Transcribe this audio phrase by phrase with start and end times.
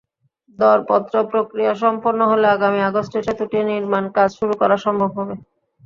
[0.59, 5.35] দরপত্র প্রক্রিয়া সম্পন্ন হলে আগামী আগস্টে সেতুটির নির্মাণকাজ শুরু করা সম্ভব হবে।